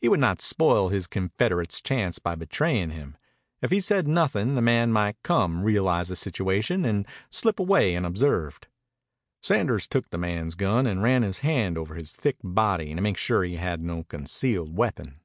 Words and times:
He 0.00 0.08
would 0.08 0.20
not 0.20 0.40
spoil 0.40 0.88
his 0.90 1.08
confederate's 1.08 1.80
chance 1.80 2.20
by 2.20 2.36
betraying 2.36 2.90
him. 2.90 3.16
If 3.60 3.72
he 3.72 3.80
said 3.80 4.06
nothing, 4.06 4.54
the 4.54 4.62
man 4.62 4.92
might 4.92 5.20
come, 5.24 5.64
realize 5.64 6.06
the 6.10 6.14
situation, 6.14 6.84
and 6.84 7.04
slip 7.28 7.58
away 7.58 7.96
unobserved. 7.96 8.68
Sanders 9.42 9.88
took 9.88 10.10
the 10.10 10.16
man's 10.18 10.54
gun 10.54 10.86
and 10.86 11.02
ran 11.02 11.24
his 11.24 11.40
hand 11.40 11.76
over 11.76 11.96
his 11.96 12.14
thick 12.14 12.36
body 12.44 12.94
to 12.94 13.00
make 13.00 13.16
sure 13.16 13.42
he 13.42 13.56
had 13.56 13.82
no 13.82 14.04
concealed 14.04 14.76
weapon. 14.76 15.18